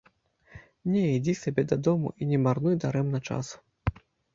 Не, 0.93 1.03
ідзі 1.17 1.37
сабе 1.43 1.67
дадому 1.75 2.15
і 2.21 2.31
не 2.33 2.43
марнуй 2.49 2.83
дарэмна 2.87 3.27
часу. 3.31 3.57